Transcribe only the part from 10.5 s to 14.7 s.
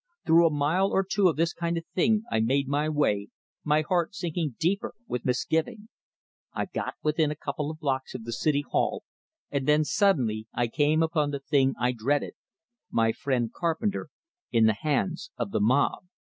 I came upon the thing I dreaded my friend Carpenter in